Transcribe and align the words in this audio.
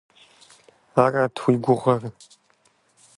Арат 1.03 1.35
уи 1.43 1.55
гугъэр? 1.63 2.03